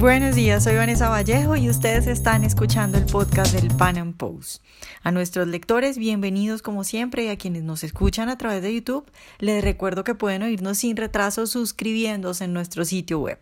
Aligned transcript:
Buenos 0.00 0.34
días, 0.34 0.64
soy 0.64 0.76
Vanessa 0.76 1.10
Vallejo 1.10 1.56
y 1.56 1.68
ustedes 1.68 2.06
están 2.06 2.42
escuchando 2.42 2.96
el 2.96 3.04
podcast 3.04 3.52
del 3.52 3.68
Pan 3.68 3.98
Am 3.98 4.14
Post. 4.14 4.64
A 5.02 5.12
nuestros 5.12 5.46
lectores, 5.46 5.98
bienvenidos 5.98 6.62
como 6.62 6.84
siempre 6.84 7.24
y 7.24 7.28
a 7.28 7.36
quienes 7.36 7.64
nos 7.64 7.84
escuchan 7.84 8.30
a 8.30 8.38
través 8.38 8.62
de 8.62 8.72
YouTube, 8.72 9.04
les 9.40 9.62
recuerdo 9.62 10.02
que 10.02 10.14
pueden 10.14 10.42
oírnos 10.42 10.78
sin 10.78 10.96
retraso 10.96 11.46
suscribiéndose 11.46 12.44
en 12.44 12.54
nuestro 12.54 12.86
sitio 12.86 13.18
web. 13.18 13.40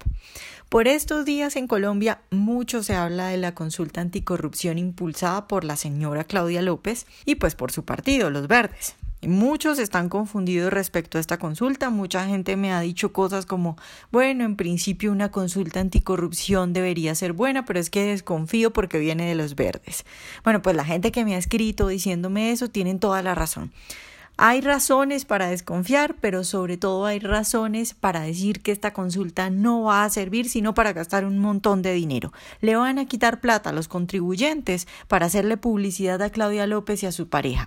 Por 0.68 0.88
estos 0.88 1.24
días 1.24 1.54
en 1.54 1.68
Colombia 1.68 2.22
mucho 2.32 2.82
se 2.82 2.96
habla 2.96 3.28
de 3.28 3.36
la 3.36 3.54
consulta 3.54 4.00
anticorrupción 4.00 4.78
impulsada 4.78 5.46
por 5.46 5.62
la 5.62 5.76
señora 5.76 6.24
Claudia 6.24 6.60
López 6.60 7.06
y 7.24 7.36
pues 7.36 7.54
por 7.54 7.70
su 7.70 7.84
partido, 7.84 8.30
los 8.30 8.48
verdes. 8.48 8.96
Muchos 9.22 9.80
están 9.80 10.08
confundidos 10.08 10.72
respecto 10.72 11.18
a 11.18 11.20
esta 11.20 11.38
consulta. 11.38 11.90
Mucha 11.90 12.26
gente 12.26 12.56
me 12.56 12.72
ha 12.72 12.80
dicho 12.80 13.12
cosas 13.12 13.46
como, 13.46 13.76
bueno, 14.12 14.44
en 14.44 14.54
principio 14.54 15.10
una 15.10 15.32
consulta 15.32 15.80
anticorrupción 15.80 16.72
debería 16.72 17.16
ser 17.16 17.32
buena, 17.32 17.64
pero 17.64 17.80
es 17.80 17.90
que 17.90 18.04
desconfío 18.04 18.72
porque 18.72 19.00
viene 19.00 19.26
de 19.26 19.34
los 19.34 19.56
verdes. 19.56 20.04
Bueno, 20.44 20.62
pues 20.62 20.76
la 20.76 20.84
gente 20.84 21.10
que 21.10 21.24
me 21.24 21.34
ha 21.34 21.38
escrito 21.38 21.88
diciéndome 21.88 22.52
eso 22.52 22.70
tienen 22.70 23.00
toda 23.00 23.20
la 23.22 23.34
razón. 23.34 23.72
Hay 24.40 24.60
razones 24.60 25.24
para 25.24 25.50
desconfiar, 25.50 26.14
pero 26.20 26.44
sobre 26.44 26.76
todo 26.76 27.06
hay 27.06 27.18
razones 27.18 27.94
para 27.94 28.20
decir 28.20 28.62
que 28.62 28.70
esta 28.70 28.92
consulta 28.92 29.50
no 29.50 29.82
va 29.82 30.04
a 30.04 30.10
servir 30.10 30.48
sino 30.48 30.74
para 30.74 30.92
gastar 30.92 31.24
un 31.24 31.40
montón 31.40 31.82
de 31.82 31.92
dinero. 31.92 32.32
Le 32.60 32.76
van 32.76 33.00
a 33.00 33.06
quitar 33.06 33.40
plata 33.40 33.70
a 33.70 33.72
los 33.72 33.88
contribuyentes 33.88 34.86
para 35.08 35.26
hacerle 35.26 35.56
publicidad 35.56 36.22
a 36.22 36.30
Claudia 36.30 36.68
López 36.68 37.02
y 37.02 37.06
a 37.06 37.12
su 37.12 37.28
pareja. 37.28 37.66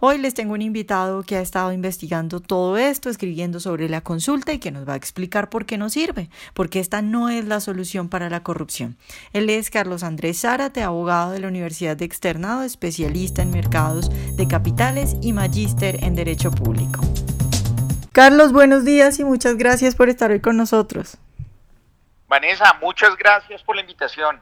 Hoy 0.00 0.16
les 0.16 0.32
tengo 0.32 0.54
un 0.54 0.62
invitado 0.62 1.24
que 1.24 1.36
ha 1.36 1.42
estado 1.42 1.74
investigando 1.74 2.40
todo 2.40 2.78
esto, 2.78 3.10
escribiendo 3.10 3.60
sobre 3.60 3.90
la 3.90 4.00
consulta 4.00 4.54
y 4.54 4.60
que 4.60 4.70
nos 4.70 4.88
va 4.88 4.94
a 4.94 4.96
explicar 4.96 5.50
por 5.50 5.66
qué 5.66 5.76
no 5.76 5.90
sirve, 5.90 6.30
porque 6.54 6.80
esta 6.80 7.02
no 7.02 7.28
es 7.28 7.44
la 7.44 7.60
solución 7.60 8.08
para 8.08 8.30
la 8.30 8.42
corrupción. 8.42 8.96
Él 9.34 9.50
es 9.50 9.68
Carlos 9.68 10.02
Andrés 10.02 10.40
Zárate, 10.40 10.82
abogado 10.82 11.32
de 11.32 11.40
la 11.40 11.48
Universidad 11.48 11.98
de 11.98 12.06
Externado, 12.06 12.62
especialista 12.62 13.42
en 13.42 13.50
mercados 13.50 14.10
de 14.36 14.48
capitales 14.48 15.14
y 15.20 15.34
magíster 15.34 15.97
en 16.02 16.14
Derecho 16.14 16.50
Público. 16.50 17.00
Carlos, 18.12 18.52
buenos 18.52 18.84
días 18.84 19.18
y 19.18 19.24
muchas 19.24 19.56
gracias 19.56 19.94
por 19.94 20.08
estar 20.08 20.30
hoy 20.30 20.40
con 20.40 20.56
nosotros. 20.56 21.18
Vanessa, 22.26 22.76
muchas 22.80 23.16
gracias 23.16 23.62
por 23.62 23.76
la 23.76 23.82
invitación. 23.82 24.40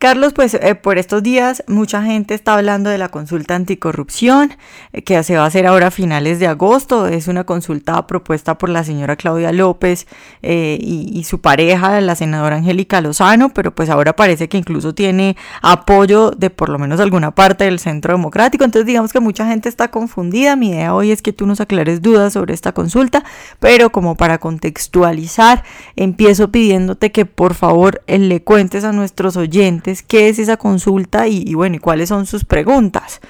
Carlos, 0.00 0.32
pues 0.32 0.54
eh, 0.54 0.74
por 0.76 0.96
estos 0.96 1.22
días 1.22 1.62
mucha 1.66 2.02
gente 2.02 2.32
está 2.32 2.54
hablando 2.54 2.88
de 2.88 2.96
la 2.96 3.10
consulta 3.10 3.54
anticorrupción 3.54 4.50
eh, 4.94 5.02
que 5.02 5.22
se 5.22 5.36
va 5.36 5.42
a 5.42 5.46
hacer 5.46 5.66
ahora 5.66 5.88
a 5.88 5.90
finales 5.90 6.38
de 6.38 6.46
agosto. 6.46 7.06
Es 7.06 7.28
una 7.28 7.44
consulta 7.44 8.06
propuesta 8.06 8.56
por 8.56 8.70
la 8.70 8.82
señora 8.82 9.16
Claudia 9.16 9.52
López 9.52 10.06
eh, 10.40 10.78
y, 10.80 11.22
su 11.24 11.42
pareja, 11.42 12.00
la 12.00 12.14
senadora 12.14 12.56
Angélica 12.56 13.02
Lozano, 13.02 13.50
pero 13.50 13.74
pues 13.74 13.90
ahora 13.90 14.16
parece 14.16 14.48
que 14.48 14.56
incluso 14.56 14.94
tiene 14.94 15.36
apoyo 15.60 16.30
de 16.30 16.48
por 16.48 16.70
lo 16.70 16.78
menos 16.78 16.98
alguna 16.98 17.32
parte 17.32 17.64
del 17.64 17.78
centro 17.78 18.14
democrático. 18.14 18.64
Entonces 18.64 18.86
digamos 18.86 19.12
que 19.12 19.20
mucha 19.20 19.46
gente 19.46 19.68
está 19.68 19.90
confundida. 19.90 20.56
Mi 20.56 20.70
idea 20.70 20.94
hoy 20.94 21.10
es 21.10 21.20
que 21.20 21.34
tú 21.34 21.44
nos 21.44 21.60
aclares 21.60 22.00
dudas 22.00 22.32
sobre 22.32 22.54
esta 22.54 22.72
consulta, 22.72 23.22
pero 23.58 23.92
como 23.92 24.14
para 24.14 24.38
contextualizar, 24.38 25.62
empiezo 25.94 26.50
pidiéndote 26.50 27.12
que 27.12 27.26
por 27.26 27.52
favor 27.52 28.00
le 28.06 28.42
cuentes 28.42 28.84
a 28.84 28.92
nuestros 28.92 29.36
oyentes 29.36 29.89
qué 30.02 30.28
es 30.28 30.38
esa 30.38 30.56
consulta 30.56 31.26
y, 31.26 31.54
bueno, 31.54 31.76
y 31.76 31.78
cuáles 31.78 32.08
son 32.08 32.26
sus 32.26 32.44
preguntas. 32.44 33.20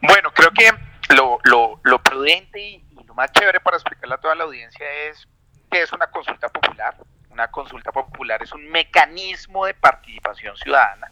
Bueno, 0.00 0.30
creo 0.32 0.50
que 0.52 0.70
lo, 1.14 1.38
lo, 1.82 2.02
prudente 2.02 2.60
y, 2.60 2.84
lo 3.06 3.14
más 3.14 3.32
chévere 3.32 3.60
para 3.60 3.76
explicarle 3.76 4.14
a 4.14 4.18
toda 4.18 4.34
la 4.34 4.44
audiencia 4.44 4.86
es 5.08 5.26
qué 5.70 5.82
es 5.82 5.92
una 5.92 6.06
consulta 6.06 6.48
popular. 6.48 6.94
Una 7.30 7.48
consulta 7.48 7.92
popular 7.92 8.42
es 8.42 8.52
un 8.52 8.68
mecanismo 8.68 9.66
de 9.66 9.74
participación 9.74 10.56
ciudadana 10.56 11.08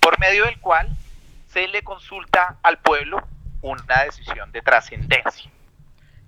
por 0.00 0.18
medio 0.18 0.46
del 0.46 0.58
cual 0.60 0.88
se 1.48 1.68
le 1.68 1.82
consulta 1.82 2.56
al 2.62 2.78
pueblo 2.78 3.22
una 3.62 4.04
decisión 4.04 4.50
de 4.52 4.62
trascendencia. 4.62 5.50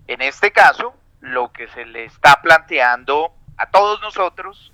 En 0.06 0.20
este 0.20 0.52
caso, 0.52 0.94
lo 1.20 1.52
que 1.52 1.68
se 1.68 1.86
le 1.86 2.04
está 2.04 2.40
planteando 2.42 3.32
a 3.56 3.66
todos 3.70 4.00
nosotros 4.02 4.71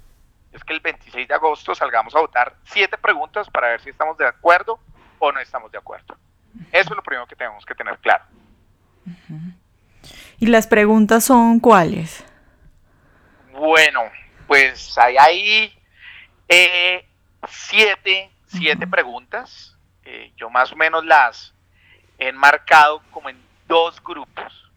es 0.58 0.64
que 0.64 0.74
el 0.74 0.80
26 0.80 1.28
de 1.28 1.34
agosto 1.34 1.74
salgamos 1.74 2.14
a 2.14 2.20
votar 2.20 2.54
siete 2.64 2.98
preguntas 2.98 3.48
para 3.48 3.68
ver 3.68 3.80
si 3.80 3.90
estamos 3.90 4.18
de 4.18 4.26
acuerdo 4.26 4.78
o 5.18 5.32
no 5.32 5.40
estamos 5.40 5.70
de 5.70 5.78
acuerdo. 5.78 6.16
Eso 6.72 6.90
es 6.90 6.96
lo 6.96 7.02
primero 7.02 7.26
que 7.26 7.36
tenemos 7.36 7.64
que 7.64 7.74
tener 7.74 7.98
claro. 7.98 8.24
¿Y 10.38 10.46
las 10.46 10.66
preguntas 10.66 11.24
son 11.24 11.60
cuáles? 11.60 12.24
Bueno, 13.52 14.02
pues 14.46 14.96
hay 14.98 15.16
ahí 15.16 15.72
eh, 16.48 17.06
siete, 17.48 18.30
siete 18.46 18.86
preguntas. 18.86 19.76
Eh, 20.04 20.32
yo 20.36 20.50
más 20.50 20.72
o 20.72 20.76
menos 20.76 21.04
las 21.04 21.54
he 22.18 22.28
enmarcado 22.28 23.02
como 23.10 23.28
en 23.28 23.40
dos 23.66 24.02
grupos. 24.02 24.70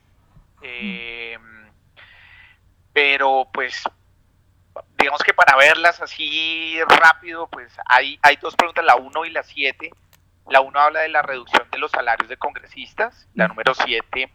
Eh, 0.61 1.37
pero 2.93 3.47
pues 3.51 3.83
digamos 5.01 5.21
que 5.23 5.33
para 5.33 5.57
verlas 5.57 6.01
así 6.01 6.77
rápido, 6.87 7.47
pues 7.47 7.73
hay, 7.85 8.19
hay 8.21 8.37
dos 8.37 8.55
preguntas, 8.55 8.85
la 8.85 8.95
1 8.95 9.25
y 9.25 9.29
la 9.31 9.43
7. 9.43 9.91
La 10.49 10.61
1 10.61 10.79
habla 10.79 11.01
de 11.01 11.09
la 11.09 11.21
reducción 11.21 11.69
de 11.71 11.77
los 11.77 11.91
salarios 11.91 12.29
de 12.29 12.37
congresistas, 12.37 13.27
la 13.33 13.47
número 13.47 13.73
7 13.73 14.31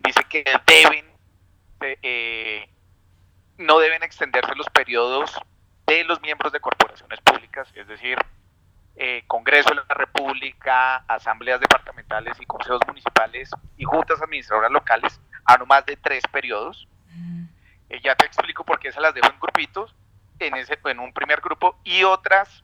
dice 0.00 0.24
que 0.28 0.44
deben, 0.66 1.06
eh, 1.80 2.68
no 3.58 3.78
deben 3.78 4.02
extenderse 4.02 4.54
los 4.54 4.68
periodos 4.70 5.38
de 5.86 6.04
los 6.04 6.20
miembros 6.20 6.52
de 6.52 6.60
corporaciones 6.60 7.20
públicas, 7.20 7.68
es 7.74 7.86
decir, 7.88 8.18
eh, 8.96 9.22
Congreso 9.26 9.70
de 9.70 9.76
la 9.76 9.94
República, 9.94 10.96
asambleas 11.08 11.60
departamentales 11.60 12.36
y 12.40 12.46
consejos 12.46 12.80
municipales 12.86 13.50
y 13.76 13.84
juntas 13.84 14.20
administradoras 14.20 14.72
locales 14.72 15.20
a 15.44 15.56
no 15.56 15.66
más 15.66 15.86
de 15.86 15.96
tres 15.96 16.24
periodos. 16.32 16.88
Eh, 17.88 18.00
ya 18.02 18.14
te 18.16 18.26
explico 18.26 18.64
por 18.64 18.78
qué 18.78 18.92
se 18.92 19.00
las 19.00 19.14
dejo 19.14 19.30
en 19.30 19.40
grupitos 19.40 19.94
en, 20.38 20.54
ese, 20.56 20.78
en 20.84 20.98
un 21.00 21.12
primer 21.12 21.40
grupo 21.40 21.78
y 21.84 22.04
otras 22.04 22.62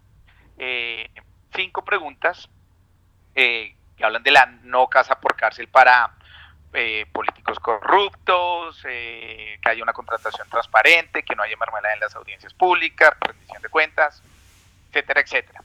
eh, 0.58 1.10
cinco 1.54 1.84
preguntas 1.84 2.48
eh, 3.34 3.74
que 3.96 4.04
hablan 4.04 4.22
de 4.22 4.30
la 4.30 4.46
no 4.62 4.88
casa 4.88 5.20
por 5.20 5.36
cárcel 5.36 5.68
para 5.68 6.12
eh, 6.72 7.06
políticos 7.12 7.58
corruptos, 7.60 8.80
que 8.82 9.60
haya 9.64 9.82
una 9.82 9.92
contratación 9.92 10.48
transparente, 10.48 11.22
que 11.22 11.36
no 11.36 11.42
haya 11.42 11.56
mermelada 11.56 11.94
en 11.94 12.00
las 12.00 12.14
audiencias 12.16 12.52
públicas, 12.52 13.12
rendición 13.20 13.62
de 13.62 13.68
cuentas, 13.68 14.22
etcétera, 14.88 15.20
etcétera. 15.20 15.62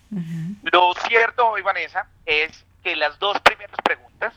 Lo 0.72 0.94
cierto 1.08 1.50
hoy, 1.50 1.64
Vanessa, 1.64 2.08
es 2.25 2.64
que 2.84 2.96
las 2.96 3.18
dos 3.18 3.40
primeras 3.42 3.78
preguntas 3.84 4.34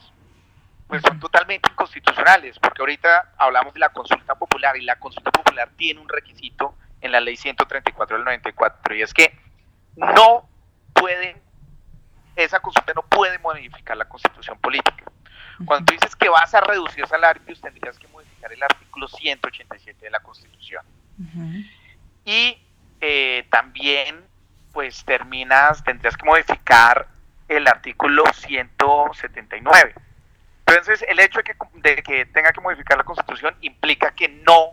pues 0.87 1.01
son 1.01 1.19
totalmente 1.19 1.69
inconstitucionales, 1.71 2.59
porque 2.59 2.81
ahorita 2.81 3.33
hablamos 3.37 3.73
de 3.73 3.79
la 3.79 3.89
consulta 3.89 4.35
popular 4.35 4.75
y 4.77 4.81
la 4.81 4.97
consulta 4.97 5.31
popular 5.31 5.69
tiene 5.75 5.99
un 5.99 6.09
requisito 6.09 6.75
en 7.03 7.11
la 7.11 7.19
ley 7.19 7.35
134 7.35 8.15
del 8.15 8.25
94, 8.25 8.95
y 8.95 9.01
es 9.01 9.13
que 9.13 9.37
no 9.97 10.47
puede, 10.93 11.35
esa 12.35 12.61
consulta 12.61 12.93
no 12.95 13.03
puede 13.03 13.37
modificar 13.39 13.97
la 13.97 14.05
constitución 14.05 14.57
política. 14.59 15.03
Cuando 15.65 15.85
tú 15.85 15.93
dices 15.93 16.15
que 16.15 16.29
vas 16.29 16.53
a 16.55 16.61
reducir 16.61 17.05
salarios, 17.05 17.61
tendrías 17.61 17.99
que 17.99 18.07
modificar 18.07 18.51
el 18.51 18.63
artículo 18.63 19.07
187 19.07 20.05
de 20.05 20.11
la 20.11 20.21
constitución. 20.21 20.83
Y 22.25 22.57
eh, 23.01 23.45
también, 23.51 24.25
pues 24.71 25.03
terminas, 25.03 25.83
tendrías 25.83 26.15
que 26.15 26.25
modificar 26.25 27.07
el 27.49 27.67
artículo 27.67 28.23
179. 28.33 29.93
Entonces, 30.65 31.05
el 31.07 31.19
hecho 31.19 31.39
de 31.39 31.43
que, 31.43 31.55
de 31.75 32.01
que 32.01 32.25
tenga 32.27 32.53
que 32.53 32.61
modificar 32.61 32.97
la 32.97 33.03
constitución 33.03 33.55
implica 33.59 34.11
que 34.15 34.29
no 34.29 34.71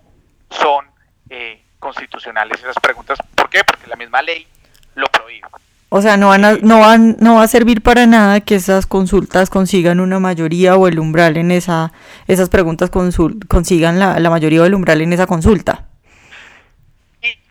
son 0.49 0.87
eh, 1.29 1.63
constitucionales 1.81 2.61
esas 2.61 2.77
preguntas. 2.77 3.19
¿Por 3.35 3.51
qué? 3.51 3.65
Porque 3.65 3.89
la 3.89 3.97
misma 3.97 4.23
ley 4.23 4.47
lo 4.95 5.07
prohíbe. 5.09 5.49
O 5.93 6.01
sea, 6.01 6.17
no 6.17 6.29
van 6.29 6.61
no 6.63 6.79
van, 6.79 7.17
no 7.19 7.35
va 7.35 7.43
a 7.43 7.49
servir 7.49 7.83
para 7.83 8.07
nada 8.07 8.41
que 8.41 8.55
esas 8.55 8.87
consultas 8.87 9.51
consigan 9.51 9.99
una 9.99 10.21
mayoría 10.21 10.77
o 10.77 10.87
el 10.87 11.01
umbral 11.01 11.37
en 11.37 11.51
esa, 11.51 11.93
esas 12.29 12.49
preguntas 12.49 12.91
consigan 12.91 13.99
la, 13.99 14.21
la, 14.21 14.31
mayoría 14.31 14.63
o 14.63 14.67
el 14.67 14.75
umbral 14.75 15.01
en 15.01 15.13
esa 15.13 15.27
consulta. 15.27 15.89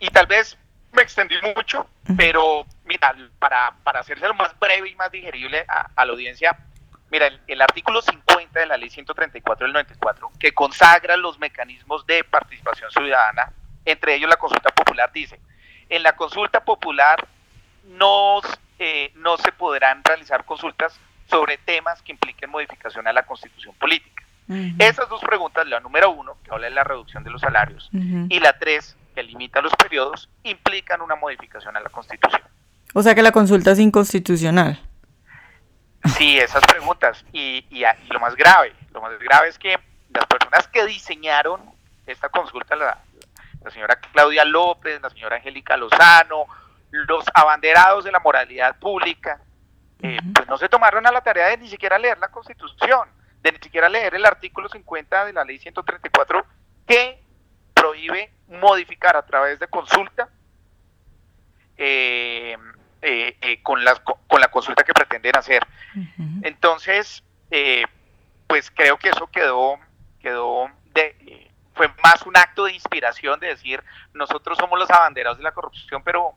Y, 0.00 0.08
tal 0.08 0.26
vez 0.26 0.56
me 0.92 1.02
extendí 1.02 1.34
mucho, 1.54 1.86
pero 2.16 2.64
mira, 2.86 3.14
para, 3.38 3.74
para 3.84 4.00
hacerse 4.00 4.26
lo 4.26 4.34
más 4.34 4.58
breve 4.58 4.88
y 4.88 4.94
más 4.94 5.12
digerible 5.12 5.64
a, 5.68 6.04
la 6.04 6.10
audiencia, 6.10 6.56
mira, 7.10 7.26
el, 7.26 7.38
el, 7.46 7.60
artículo 7.60 8.00
50 8.00 8.58
de 8.58 8.66
la 8.66 8.78
ley 8.78 8.88
134 8.88 9.66
del 9.66 9.74
94, 9.74 10.32
que 10.40 10.52
consagra 10.52 11.18
los 11.18 11.38
mecanismos 11.38 12.06
de 12.06 12.24
participación 12.24 12.90
ciudadana, 12.90 13.52
entre 13.84 14.14
ellos 14.14 14.28
la 14.28 14.36
consulta 14.36 14.70
popular 14.70 15.10
dice, 15.12 15.40
en 15.88 16.02
la 16.02 16.14
consulta 16.14 16.60
popular 16.60 17.26
no, 17.84 18.40
eh, 18.78 19.12
no 19.16 19.36
se 19.38 19.52
podrán 19.52 20.02
realizar 20.04 20.44
consultas 20.44 20.98
sobre 21.28 21.58
temas 21.58 22.02
que 22.02 22.12
impliquen 22.12 22.50
modificación 22.50 23.06
a 23.06 23.12
la 23.12 23.24
constitución 23.24 23.74
política. 23.76 24.24
Esas 24.80 25.08
dos 25.08 25.20
preguntas, 25.20 25.64
la 25.68 25.78
número 25.78 26.10
uno, 26.10 26.36
que 26.42 26.50
habla 26.50 26.66
de 26.66 26.74
la 26.74 26.82
reducción 26.82 27.22
de 27.22 27.30
los 27.30 27.40
salarios, 27.40 27.88
y 27.92 28.40
la 28.40 28.58
tres, 28.58 28.96
que 29.14 29.22
limita 29.22 29.60
los 29.60 29.72
periodos 29.76 30.28
implican 30.42 31.00
una 31.02 31.14
modificación 31.14 31.76
a 31.76 31.80
la 31.80 31.88
Constitución. 31.88 32.42
O 32.92 33.02
sea 33.02 33.14
que 33.14 33.22
la 33.22 33.30
consulta 33.30 33.70
es 33.70 33.78
inconstitucional. 33.78 34.80
Sí, 36.16 36.38
esas 36.38 36.64
preguntas. 36.64 37.24
Y, 37.32 37.64
lo 38.08 38.20
más 38.20 38.34
grave, 38.34 38.74
lo 38.92 39.00
más 39.00 39.16
grave 39.20 39.48
es 39.48 39.58
que 39.58 39.78
las 40.12 40.26
personas 40.26 40.66
que 40.68 40.84
diseñaron 40.86 41.60
esta 42.06 42.28
consulta, 42.28 42.74
la, 42.74 42.98
señora 43.68 44.00
Claudia 44.00 44.44
López, 44.44 45.00
la 45.02 45.10
señora 45.10 45.36
Angélica 45.36 45.76
Lozano, 45.76 46.46
los 46.90 47.24
abanderados 47.34 48.04
de 48.04 48.12
la 48.12 48.20
moralidad 48.20 48.78
pública, 48.78 49.40
eh, 50.02 50.18
pues 50.34 50.48
no 50.48 50.56
se 50.56 50.68
tomaron 50.68 51.06
a 51.06 51.12
la 51.12 51.20
tarea 51.20 51.48
de 51.48 51.58
ni 51.58 51.68
siquiera 51.68 51.98
leer 51.98 52.18
la 52.18 52.28
Constitución, 52.28 53.08
de 53.42 53.52
ni 53.52 53.58
siquiera 53.58 53.88
leer 53.88 54.14
el 54.14 54.24
artículo 54.24 54.68
50 54.68 55.26
de 55.26 55.32
la 55.32 55.44
ley 55.44 55.58
134 55.58 56.44
que 56.86 57.22
prohíbe 57.74 58.32
modificar 58.48 59.16
a 59.16 59.26
través 59.26 59.58
de 59.58 59.68
consulta 59.68 60.28
eh, 61.76 62.56
eh, 63.02 63.62
con, 63.62 63.84
las, 63.84 64.00
con 64.00 64.40
la 64.40 64.48
consulta 64.48 64.84
que 64.84 64.92
pretenden 64.92 65.36
hacer. 65.36 65.66
Entonces, 66.42 67.22
pues 68.46 68.70
creo 68.70 68.98
que 68.98 69.10
eso 69.10 69.26
quedó, 69.28 69.78
quedó 70.20 70.68
de, 70.92 71.49
fue 71.80 71.88
más 72.02 72.20
un 72.26 72.36
acto 72.36 72.64
de 72.64 72.74
inspiración 72.74 73.40
de 73.40 73.46
decir, 73.46 73.82
nosotros 74.12 74.58
somos 74.58 74.78
los 74.78 74.90
abanderados 74.90 75.38
de 75.38 75.44
la 75.44 75.52
corrupción, 75.52 76.02
pero 76.04 76.34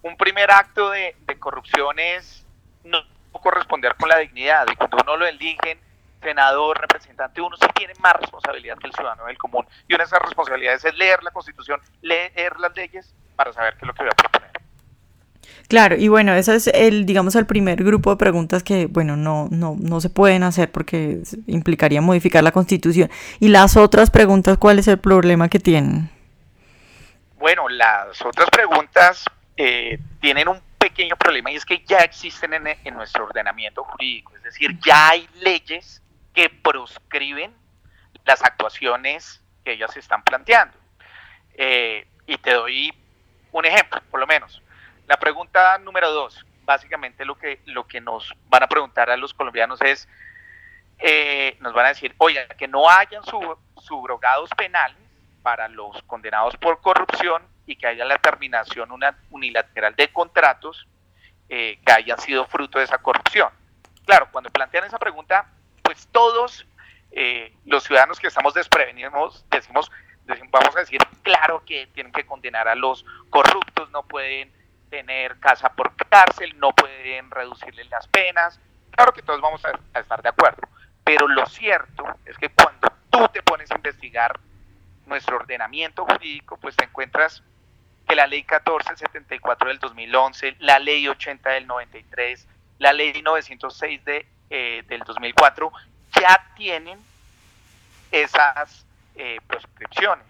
un 0.00 0.16
primer 0.16 0.50
acto 0.50 0.88
de, 0.88 1.14
corrupción 1.38 1.98
es 1.98 2.46
no 2.84 3.02
corresponder 3.32 3.94
con 3.96 4.08
la 4.08 4.16
dignidad. 4.16 4.66
Y 4.72 4.76
cuando 4.76 4.96
uno 5.02 5.18
lo 5.18 5.26
eligen 5.26 5.78
senador, 6.22 6.80
representante, 6.80 7.42
uno 7.42 7.54
sí 7.60 7.66
tiene 7.74 7.92
más 8.00 8.14
responsabilidad 8.16 8.78
que 8.78 8.86
el 8.86 8.94
ciudadano 8.94 9.26
del 9.26 9.36
común. 9.36 9.66
Y 9.86 9.94
una 9.94 10.04
de 10.04 10.08
esas 10.08 10.22
responsabilidades 10.22 10.82
es 10.86 10.94
leer 10.96 11.22
la 11.22 11.32
Constitución, 11.32 11.82
leer 12.00 12.58
las 12.58 12.74
leyes 12.74 13.14
para 13.36 13.52
saber 13.52 13.74
qué 13.74 13.80
es 13.82 13.88
lo 13.88 13.92
que 13.92 14.04
voy 14.04 14.10
a 14.10 14.16
proponer. 14.16 14.37
Claro, 15.68 15.96
y 15.96 16.08
bueno, 16.08 16.32
ese 16.32 16.54
es 16.54 16.66
el, 16.68 17.04
digamos, 17.04 17.34
el 17.34 17.44
primer 17.44 17.84
grupo 17.84 18.10
de 18.10 18.16
preguntas 18.16 18.62
que, 18.62 18.86
bueno, 18.86 19.16
no, 19.16 19.48
no, 19.50 19.76
no 19.78 20.00
se 20.00 20.08
pueden 20.08 20.42
hacer 20.42 20.72
porque 20.72 21.22
implicaría 21.46 22.00
modificar 22.00 22.42
la 22.42 22.52
Constitución. 22.52 23.10
Y 23.38 23.48
las 23.48 23.76
otras 23.76 24.10
preguntas, 24.10 24.56
¿cuál 24.56 24.78
es 24.78 24.88
el 24.88 24.98
problema 24.98 25.48
que 25.48 25.60
tienen? 25.60 26.10
Bueno, 27.38 27.68
las 27.68 28.20
otras 28.22 28.48
preguntas 28.50 29.26
eh, 29.56 29.98
tienen 30.20 30.48
un 30.48 30.60
pequeño 30.78 31.16
problema 31.16 31.50
y 31.50 31.56
es 31.56 31.64
que 31.64 31.84
ya 31.84 31.98
existen 31.98 32.54
en, 32.54 32.94
nuestro 32.94 33.24
ordenamiento 33.24 33.84
jurídico, 33.84 34.34
es 34.36 34.42
decir, 34.44 34.78
ya 34.84 35.10
hay 35.10 35.28
leyes 35.40 36.02
que 36.32 36.48
proscriben 36.48 37.52
las 38.24 38.42
actuaciones 38.42 39.42
que 39.64 39.72
ellas 39.72 39.96
están 39.96 40.22
planteando. 40.22 40.76
Eh, 41.54 42.06
y 42.26 42.38
te 42.38 42.54
doy 42.54 42.94
un 43.52 43.64
ejemplo, 43.66 44.00
por 44.10 44.20
lo 44.20 44.26
menos. 44.26 44.62
La 45.08 45.16
pregunta 45.16 45.78
número 45.78 46.12
dos, 46.12 46.44
básicamente 46.66 47.24
lo 47.24 47.38
que, 47.38 47.62
lo 47.64 47.86
que 47.86 47.98
nos 47.98 48.34
van 48.50 48.62
a 48.62 48.68
preguntar 48.68 49.08
a 49.08 49.16
los 49.16 49.32
colombianos 49.32 49.80
es, 49.80 50.06
eh, 50.98 51.56
nos 51.60 51.72
van 51.72 51.86
a 51.86 51.88
decir, 51.88 52.14
oye, 52.18 52.46
que 52.58 52.68
no 52.68 52.90
hayan 52.90 53.22
subrogados 53.24 54.50
penales 54.50 54.98
para 55.42 55.66
los 55.68 56.02
condenados 56.02 56.58
por 56.58 56.82
corrupción 56.82 57.42
y 57.64 57.76
que 57.76 57.86
haya 57.86 58.04
la 58.04 58.18
terminación 58.18 58.92
una 58.92 59.16
unilateral 59.30 59.96
de 59.96 60.12
contratos 60.12 60.86
eh, 61.48 61.80
que 61.86 61.92
hayan 61.92 62.18
sido 62.20 62.44
fruto 62.44 62.78
de 62.78 62.84
esa 62.84 62.98
corrupción. 62.98 63.48
Claro, 64.04 64.28
cuando 64.30 64.50
plantean 64.50 64.84
esa 64.84 64.98
pregunta, 64.98 65.50
pues 65.82 66.06
todos 66.12 66.66
eh, 67.12 67.56
los 67.64 67.84
ciudadanos 67.84 68.20
que 68.20 68.26
estamos 68.26 68.52
desprevenidos 68.52 69.46
decimos, 69.48 69.90
decimos, 70.24 70.50
vamos 70.52 70.76
a 70.76 70.80
decir, 70.80 71.00
claro 71.22 71.64
que 71.64 71.86
tienen 71.94 72.12
que 72.12 72.26
condenar 72.26 72.68
a 72.68 72.74
los 72.74 73.06
corruptos, 73.30 73.90
no 73.90 74.02
pueden 74.02 74.57
tener 74.88 75.38
casa 75.38 75.70
por 75.70 75.94
cárcel, 76.08 76.58
no 76.58 76.72
pueden 76.72 77.30
reducirles 77.30 77.88
las 77.90 78.06
penas, 78.08 78.60
claro 78.90 79.12
que 79.12 79.22
todos 79.22 79.40
vamos 79.40 79.64
a, 79.64 79.78
a 79.94 80.00
estar 80.00 80.22
de 80.22 80.28
acuerdo, 80.28 80.62
pero 81.04 81.28
lo 81.28 81.46
cierto 81.46 82.04
es 82.24 82.36
que 82.38 82.50
cuando 82.50 82.88
tú 83.10 83.26
te 83.32 83.42
pones 83.42 83.70
a 83.70 83.76
investigar 83.76 84.38
nuestro 85.06 85.36
ordenamiento 85.36 86.04
jurídico, 86.04 86.56
pues 86.58 86.76
te 86.76 86.84
encuentras 86.84 87.42
que 88.06 88.14
la 88.14 88.26
ley 88.26 88.40
1474 88.40 89.68
del 89.68 89.78
2011, 89.78 90.56
la 90.60 90.78
ley 90.78 91.06
80 91.08 91.50
del 91.50 91.66
93, 91.66 92.46
la 92.78 92.92
ley 92.92 93.20
906 93.20 94.04
de, 94.04 94.26
eh, 94.50 94.82
del 94.88 95.00
2004 95.00 95.70
ya 96.18 96.52
tienen 96.56 96.98
esas 98.10 98.86
eh, 99.14 99.38
proscripciones. 99.46 100.26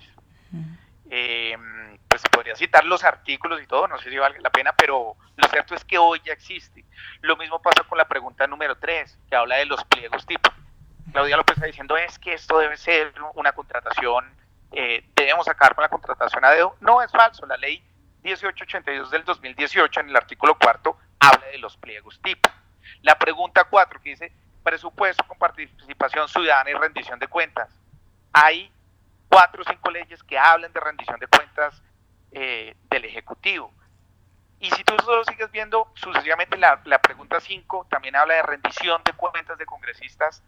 Eh, 1.11 1.57
pues 2.23 2.31
podría 2.31 2.57
citar 2.57 2.85
los 2.85 3.05
artículos 3.05 3.61
y 3.63 3.67
todo, 3.67 3.89
no 3.89 3.99
sé 3.99 4.11
si 4.11 4.19
vale 4.19 4.41
la 4.41 4.51
pena, 4.51 4.73
pero 4.73 5.17
lo 5.37 5.49
cierto 5.49 5.75
es 5.75 5.85
que 5.85 5.99
hoy 5.99 6.21
ya 6.25 6.33
existe. 6.33 6.85
Lo 7.21 7.37
mismo 7.37 7.61
pasa 7.61 7.85
con 7.89 7.99
la 7.99 8.07
pregunta 8.07 8.47
número 8.47 8.77
3, 8.77 9.19
que 9.29 9.37
habla 9.37 9.57
de 9.57 9.67
los 9.67 9.85
pliegos 9.85 10.27
tipo. 10.27 10.51
Claudia 11.13 11.37
López 11.37 11.57
está 11.57 11.67
diciendo 11.67 11.97
es 11.97 12.19
que 12.19 12.35
esto 12.35 12.59
debe 12.59 12.77
ser 12.77 13.13
una 13.35 13.53
contratación 13.53 14.37
eh, 14.73 15.03
debemos 15.15 15.49
acabar 15.49 15.75
con 15.75 15.83
la 15.83 15.89
contratación 15.89 16.45
a 16.45 16.51
dedo. 16.51 16.77
No 16.81 17.03
es 17.03 17.11
falso, 17.11 17.47
la 17.47 17.57
ley 17.57 17.83
1882 18.23 19.11
del 19.11 19.25
2018 19.25 20.01
en 20.01 20.11
el 20.11 20.17
artículo 20.17 20.59
cuarto 20.59 20.99
habla 21.21 21.47
de 21.47 21.59
los 21.59 21.77
pliegos 21.77 22.21
tipo. 22.23 22.51
La 23.03 23.19
pregunta 23.19 23.65
4 23.65 24.01
que 24.01 24.11
dice 24.11 24.33
presupuesto 24.63 25.25
con 25.27 25.39
participación 25.39 26.29
ciudadana 26.29 26.71
y 26.71 26.75
rendición 26.75 27.19
de 27.19 27.29
cuentas. 27.29 27.71
Hay 28.33 28.71
cuatro 29.29 29.63
o 29.63 29.71
cinco 29.71 29.91
leyes 29.91 30.23
que 30.23 30.39
hablan 30.39 30.73
de 30.73 30.81
rendición 30.81 31.19
de 31.19 31.27
cuentas 31.27 31.83
eh, 32.33 32.75
del 32.91 33.05
Ejecutivo. 33.05 33.73
Y 34.61 34.71
si 34.71 34.83
tú 34.85 34.95
solo 35.05 35.25
sigues 35.25 35.51
viendo 35.53 35.93
sucesivamente 35.95 36.57
la, 36.57 36.81
la 36.85 37.01
pregunta 37.01 37.41
5, 37.41 37.87
también 37.89 38.17
habla 38.17 38.35
de 38.35 38.43
rendición 38.43 39.03
de 39.05 39.13
cuentas 39.13 39.57
de 39.57 39.67
congresistas. 39.67 40.43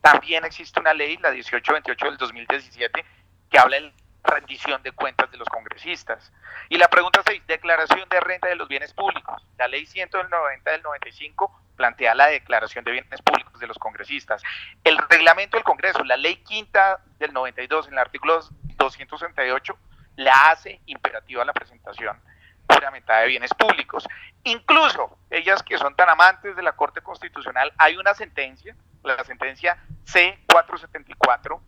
También 0.00 0.44
existe 0.44 0.80
una 0.80 0.94
ley, 0.94 1.16
la 1.18 1.30
1828 1.30 2.06
del 2.06 2.16
2017, 2.16 3.04
que 3.50 3.58
habla 3.58 3.76
de 3.76 3.92
rendición 4.24 4.82
de 4.82 4.92
cuentas 4.92 5.30
de 5.30 5.36
los 5.36 5.48
congresistas. 5.48 6.32
Y 6.68 6.78
la 6.78 6.88
pregunta 6.88 7.22
6, 7.26 7.42
declaración 7.46 8.08
de 8.08 8.20
renta 8.20 8.48
de 8.48 8.56
los 8.56 8.68
bienes 8.68 8.94
públicos. 8.94 9.46
La 9.58 9.68
ley 9.68 9.84
190 9.86 10.70
del 10.70 10.82
95 10.82 11.62
plantea 11.76 12.14
la 12.14 12.28
declaración 12.28 12.84
de 12.84 12.92
bienes 12.92 13.22
públicos 13.22 13.58
de 13.60 13.66
los 13.66 13.78
congresistas. 13.78 14.42
El 14.84 14.96
reglamento 15.10 15.56
del 15.56 15.64
Congreso, 15.64 16.04
la 16.04 16.16
ley 16.16 16.36
quinta 16.36 17.00
del 17.18 17.32
92 17.32 17.88
en 17.88 17.94
el 17.94 17.98
artículo 17.98 18.40
268, 18.76 19.76
la 20.16 20.50
hace 20.50 20.80
imperativa 20.86 21.44
la 21.44 21.52
presentación 21.52 22.20
juramentada 22.68 23.20
de 23.20 23.28
bienes 23.28 23.52
públicos. 23.54 24.06
Incluso 24.44 25.18
ellas 25.30 25.62
que 25.62 25.78
son 25.78 25.94
tan 25.94 26.08
amantes 26.08 26.56
de 26.56 26.62
la 26.62 26.72
Corte 26.72 27.00
Constitucional, 27.00 27.72
hay 27.78 27.96
una 27.96 28.14
sentencia, 28.14 28.74
la 29.02 29.22
sentencia 29.24 29.78
C474 30.06 31.60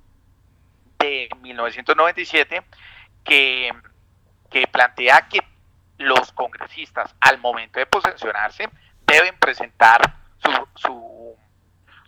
de 0.98 1.28
1997 1.40 2.62
que, 3.24 3.72
que 4.50 4.66
plantea 4.66 5.28
que 5.28 5.40
los 5.98 6.32
congresistas 6.32 7.14
al 7.20 7.38
momento 7.38 7.78
de 7.78 7.86
posesionarse 7.86 8.68
deben 9.06 9.38
presentar 9.38 10.00
su, 10.38 10.68
su, 10.74 11.36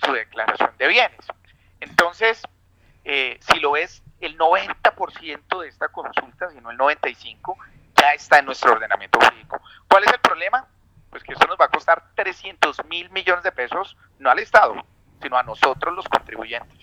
su 0.04 0.12
declaración 0.12 0.72
de 0.78 0.88
bienes. 0.88 1.26
Entonces, 1.80 2.42
eh, 3.04 3.38
si 3.40 3.60
lo 3.60 3.72
ves, 3.72 4.02
el 4.20 4.38
90% 4.38 5.60
de 5.60 5.68
esta 5.68 5.88
consulta, 5.88 6.50
si 6.50 6.60
no 6.60 6.70
el 6.70 6.78
95%, 6.78 7.56
ya 8.00 8.12
está 8.12 8.38
en 8.38 8.46
nuestro 8.46 8.72
ordenamiento 8.72 9.18
jurídico. 9.20 9.60
¿Cuál 9.88 10.04
es 10.04 10.12
el 10.12 10.20
problema? 10.20 10.66
Pues 11.10 11.22
que 11.22 11.32
esto 11.32 11.46
nos 11.46 11.58
va 11.58 11.66
a 11.66 11.70
costar 11.70 12.02
300 12.14 12.84
mil 12.86 13.10
millones 13.10 13.42
de 13.42 13.52
pesos, 13.52 13.96
no 14.18 14.30
al 14.30 14.38
Estado, 14.38 14.74
sino 15.22 15.36
a 15.36 15.42
nosotros 15.42 15.94
los 15.94 16.06
contribuyentes. 16.08 16.78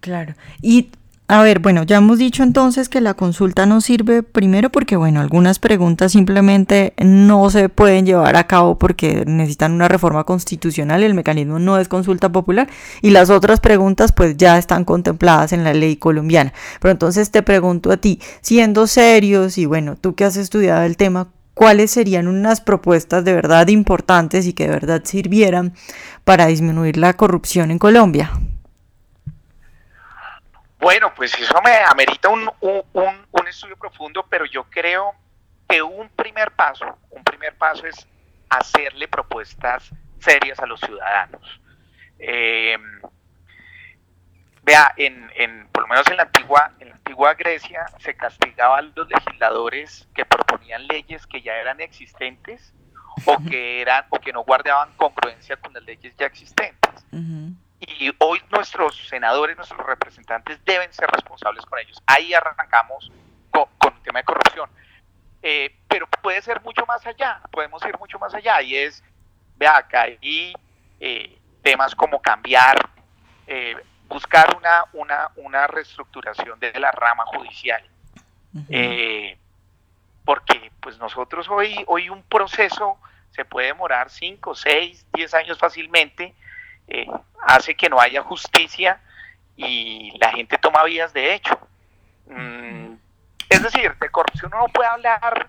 Claro. 0.00 0.34
Y 0.60 0.90
a 1.28 1.42
ver, 1.42 1.58
bueno, 1.58 1.82
ya 1.82 1.96
hemos 1.96 2.18
dicho 2.18 2.44
entonces 2.44 2.88
que 2.88 3.00
la 3.00 3.14
consulta 3.14 3.66
no 3.66 3.80
sirve 3.80 4.22
primero 4.22 4.70
porque, 4.70 4.94
bueno, 4.94 5.20
algunas 5.20 5.58
preguntas 5.58 6.12
simplemente 6.12 6.94
no 6.98 7.50
se 7.50 7.68
pueden 7.68 8.06
llevar 8.06 8.36
a 8.36 8.46
cabo 8.46 8.78
porque 8.78 9.24
necesitan 9.26 9.72
una 9.72 9.88
reforma 9.88 10.22
constitucional, 10.22 11.02
el 11.02 11.14
mecanismo 11.14 11.58
no 11.58 11.78
es 11.78 11.88
consulta 11.88 12.30
popular 12.30 12.68
y 13.02 13.10
las 13.10 13.30
otras 13.30 13.58
preguntas 13.58 14.12
pues 14.12 14.36
ya 14.36 14.56
están 14.56 14.84
contempladas 14.84 15.52
en 15.52 15.64
la 15.64 15.74
ley 15.74 15.96
colombiana. 15.96 16.52
Pero 16.80 16.92
entonces 16.92 17.32
te 17.32 17.42
pregunto 17.42 17.90
a 17.90 17.96
ti, 17.96 18.20
siendo 18.40 18.86
serios 18.86 19.58
y 19.58 19.66
bueno, 19.66 19.96
tú 19.96 20.14
que 20.14 20.24
has 20.24 20.36
estudiado 20.36 20.84
el 20.84 20.96
tema, 20.96 21.32
¿cuáles 21.54 21.90
serían 21.90 22.28
unas 22.28 22.60
propuestas 22.60 23.24
de 23.24 23.34
verdad 23.34 23.66
importantes 23.66 24.46
y 24.46 24.52
que 24.52 24.64
de 24.64 24.70
verdad 24.70 25.02
sirvieran 25.04 25.74
para 26.22 26.46
disminuir 26.46 26.98
la 26.98 27.14
corrupción 27.14 27.72
en 27.72 27.80
Colombia? 27.80 28.30
Bueno, 30.86 31.12
pues 31.16 31.36
eso 31.36 31.60
me 31.64 31.78
amerita 31.78 32.28
un, 32.28 32.48
estudio 33.48 33.76
profundo, 33.76 34.24
pero 34.30 34.44
yo 34.44 34.62
creo 34.70 35.16
que 35.68 35.82
un 35.82 36.08
primer 36.10 36.52
paso, 36.52 36.96
un 37.10 37.24
primer 37.24 37.56
paso 37.56 37.88
es 37.88 38.06
hacerle 38.48 39.08
propuestas 39.08 39.90
serias 40.20 40.60
a 40.60 40.66
los 40.66 40.78
ciudadanos. 40.78 41.60
Em, 42.20 43.00
vea, 44.62 44.94
en, 44.96 45.68
por 45.72 45.82
lo 45.82 45.88
menos 45.88 46.06
en 46.06 46.18
la 46.18 46.22
antigua, 46.22 46.70
en 46.78 46.90
la 46.90 46.94
antigua 46.94 47.34
Grecia 47.34 47.84
se 47.98 48.14
castigaba 48.16 48.78
a 48.78 48.82
los 48.82 49.08
legisladores 49.08 50.08
que 50.14 50.24
proponían 50.24 50.86
leyes 50.86 51.26
que 51.26 51.42
ya 51.42 51.54
eran 51.56 51.80
existentes 51.80 52.72
o 53.24 53.38
que 53.50 53.80
eran 53.80 54.04
o 54.10 54.20
que 54.20 54.32
no 54.32 54.44
guardaban 54.44 54.92
congruencia 54.96 55.56
con 55.56 55.72
las 55.72 55.82
leyes 55.82 56.14
ya 56.16 56.26
existentes. 56.26 57.04
Y 57.80 58.10
hoy 58.18 58.42
nuestros 58.50 58.96
senadores, 59.08 59.56
nuestros 59.56 59.84
representantes 59.86 60.64
deben 60.64 60.92
ser 60.92 61.08
responsables 61.10 61.64
con 61.66 61.78
ellos. 61.78 62.02
Ahí 62.06 62.32
arrancamos 62.32 63.10
con, 63.50 63.66
con 63.78 63.94
el 63.94 64.02
tema 64.02 64.20
de 64.20 64.24
corrupción. 64.24 64.70
Eh, 65.48 65.76
pero 65.86 66.08
puede 66.22 66.42
ser 66.42 66.60
mucho 66.62 66.84
más 66.86 67.06
allá, 67.06 67.40
podemos 67.52 67.80
ir 67.84 67.96
mucho 68.00 68.18
más 68.18 68.34
allá 68.34 68.60
y 68.62 68.74
es, 68.74 69.04
vea, 69.56 69.76
acá 69.76 70.02
hay 70.02 70.52
eh, 70.98 71.38
temas 71.62 71.94
como 71.94 72.20
cambiar, 72.20 72.76
eh, 73.46 73.76
buscar 74.08 74.56
una, 74.56 74.86
una, 74.92 75.30
una 75.36 75.68
reestructuración 75.68 76.58
de 76.58 76.72
la 76.80 76.90
rama 76.90 77.24
judicial. 77.26 77.80
porque 80.24 80.72
pues 80.80 80.98
nosotros 80.98 81.48
hoy, 81.48 81.84
hoy 81.86 82.08
un 82.08 82.24
proceso 82.24 82.98
se 83.30 83.44
puede 83.44 83.68
demorar 83.68 84.10
5, 84.10 84.52
6, 84.52 85.06
10 85.12 85.34
años 85.34 85.58
fácilmente, 85.58 86.34
hace 87.46 87.74
que 87.74 87.88
no 87.88 88.00
haya 88.00 88.22
justicia 88.22 89.00
y 89.56 90.16
la 90.18 90.30
gente 90.32 90.58
toma 90.58 90.84
vías 90.84 91.12
de 91.12 91.34
hecho. 91.34 91.58
Mm, 92.28 92.94
es 93.48 93.62
decir, 93.62 93.94
de 93.96 94.10
corrupción 94.10 94.52
uno 94.52 94.66
no 94.66 94.72
puede 94.72 94.88
hablar, 94.88 95.48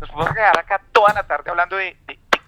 nos 0.00 0.10
podemos 0.10 0.34
quedar 0.34 0.58
acá 0.58 0.80
toda 0.92 1.12
la 1.12 1.26
tarde 1.26 1.50
hablando 1.50 1.76
de, 1.76 1.96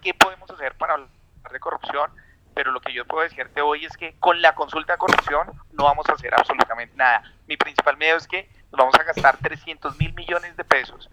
qué 0.02 0.14
podemos 0.14 0.50
hacer 0.50 0.74
para 0.76 0.94
hablar 0.94 1.10
de 1.50 1.60
corrupción, 1.60 2.10
pero 2.54 2.72
lo 2.72 2.80
que 2.80 2.92
yo 2.92 3.04
puedo 3.04 3.22
decirte 3.22 3.60
hoy 3.60 3.84
es 3.84 3.96
que 3.96 4.14
con 4.18 4.40
la 4.40 4.54
consulta 4.54 4.94
de 4.94 4.98
corrupción 4.98 5.48
no 5.72 5.84
vamos 5.84 6.08
a 6.08 6.12
hacer 6.12 6.34
absolutamente 6.34 6.96
nada. 6.96 7.22
Mi 7.46 7.56
principal 7.56 7.96
miedo 7.96 8.16
es 8.16 8.26
que 8.26 8.48
nos 8.72 8.78
vamos 8.78 8.94
a 8.94 9.02
gastar 9.02 9.36
300 9.36 9.98
mil 9.98 10.14
millones 10.14 10.56
de 10.56 10.64
pesos 10.64 11.10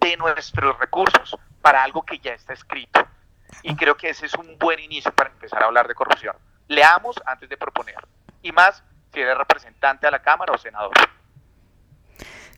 de 0.00 0.16
nuestros 0.16 0.78
recursos 0.78 1.36
para 1.60 1.82
algo 1.82 2.02
que 2.02 2.18
ya 2.18 2.32
está 2.32 2.54
escrito. 2.54 3.06
Y 3.62 3.76
creo 3.76 3.96
que 3.96 4.08
ese 4.08 4.26
es 4.26 4.34
un 4.34 4.58
buen 4.58 4.80
inicio 4.80 5.12
para 5.12 5.30
empezar 5.30 5.62
a 5.62 5.66
hablar 5.66 5.86
de 5.86 5.94
corrupción. 5.94 6.34
Leamos 6.70 7.20
antes 7.26 7.48
de 7.48 7.56
proponer. 7.56 7.96
Y 8.42 8.52
más 8.52 8.84
si 9.12 9.20
eres 9.20 9.36
representante 9.36 10.06
a 10.06 10.10
la 10.12 10.22
Cámara 10.22 10.52
o 10.52 10.58
senador. 10.58 10.92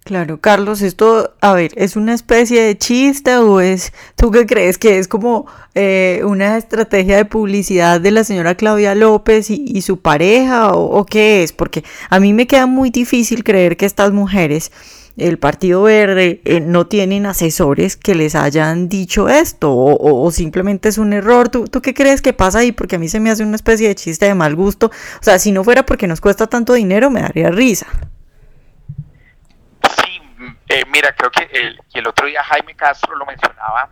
Claro, 0.04 0.40
Carlos, 0.40 0.82
esto, 0.82 1.32
a 1.40 1.54
ver, 1.54 1.70
¿es 1.76 1.94
una 1.94 2.12
especie 2.12 2.60
de 2.60 2.76
chiste 2.76 3.36
o 3.36 3.60
es, 3.60 3.92
tú 4.16 4.32
qué 4.32 4.46
crees 4.46 4.76
que 4.76 4.98
es 4.98 5.06
como 5.06 5.46
eh, 5.76 6.22
una 6.24 6.58
estrategia 6.58 7.16
de 7.16 7.24
publicidad 7.24 8.00
de 8.00 8.10
la 8.10 8.24
señora 8.24 8.56
Claudia 8.56 8.96
López 8.96 9.48
y, 9.48 9.80
su 9.80 10.00
pareja 10.00 10.72
o, 10.74 11.06
qué 11.06 11.44
es? 11.44 11.52
Porque 11.52 11.84
a 12.10 12.18
mí 12.18 12.32
me 12.32 12.48
queda 12.48 12.66
muy 12.66 12.90
difícil 12.90 13.44
creer 13.44 13.76
que 13.76 13.86
estas 13.86 14.10
mujeres, 14.10 14.72
el 15.16 15.38
Partido 15.38 15.82
Verde, 15.84 16.40
eh, 16.46 16.58
no 16.58 16.88
tienen 16.88 17.24
asesores 17.24 17.96
que 17.96 18.16
les 18.16 18.34
hayan 18.34 18.88
dicho 18.88 19.28
esto 19.28 19.72
o, 19.72 20.30
simplemente 20.32 20.88
es 20.88 20.98
un 20.98 21.12
error. 21.12 21.48
¿Tú, 21.48 21.68
¿Tú 21.68 21.80
qué 21.80 21.94
crees 21.94 22.20
que 22.22 22.32
pasa 22.32 22.58
ahí? 22.58 22.72
Porque 22.72 22.96
a 22.96 22.98
mí 22.98 23.08
se 23.08 23.20
me 23.20 23.30
hace 23.30 23.44
una 23.44 23.56
especie 23.56 23.86
de 23.86 23.94
chiste 23.94 24.26
de 24.26 24.34
mal 24.34 24.56
gusto. 24.56 24.88
O 24.88 25.22
sea, 25.22 25.38
si 25.38 25.52
no 25.52 25.62
fuera 25.62 25.86
porque 25.86 26.08
nos 26.08 26.20
cuesta 26.20 26.48
tanto 26.48 26.72
dinero, 26.72 27.08
me 27.08 27.22
daría 27.22 27.50
risa. 27.50 27.86
Eh, 30.72 30.84
mira, 30.86 31.14
creo 31.14 31.30
que 31.30 31.42
el, 31.52 31.78
el, 31.92 32.06
otro 32.08 32.26
día 32.26 32.42
Jaime 32.44 32.74
Castro 32.74 33.14
lo 33.14 33.26
mencionaba, 33.26 33.90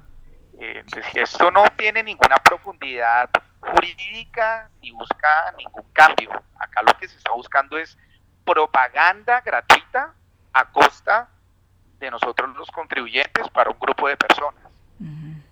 eh, 0.58 0.82
decía, 0.86 1.24
esto 1.24 1.50
no 1.50 1.62
tiene 1.76 2.02
ninguna 2.02 2.36
profundidad 2.36 3.28
jurídica 3.60 4.70
ni 4.80 4.90
busca 4.90 5.52
ningún 5.58 5.84
cambio. 5.92 6.30
Acá 6.58 6.80
lo 6.82 6.96
que 6.98 7.06
se 7.06 7.18
está 7.18 7.32
buscando 7.32 7.76
es 7.76 7.98
propaganda 8.46 9.42
gratuita 9.42 10.14
a 10.54 10.72
costa 10.72 11.28
de 11.98 12.10
nosotros 12.10 12.56
los 12.56 12.70
contribuyentes 12.70 13.46
para 13.50 13.68
un 13.68 13.78
grupo 13.78 14.08
de 14.08 14.16
personas. 14.16 14.64